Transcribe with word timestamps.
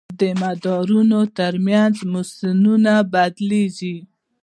د 0.19 0.21
مدارونو 0.41 1.19
تر 1.37 1.53
منځ 1.67 1.95
موسمونه 2.11 2.93
بدلېږي. 3.13 3.97